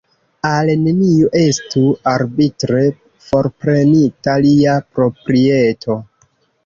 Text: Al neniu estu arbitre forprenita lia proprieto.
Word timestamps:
Al 0.51 0.69
neniu 0.85 1.27
estu 1.41 1.83
arbitre 2.13 2.81
forprenita 3.29 4.39
lia 4.47 4.77
proprieto. 4.99 5.99